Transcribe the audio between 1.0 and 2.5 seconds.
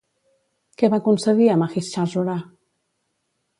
concedir a Mahishàsura?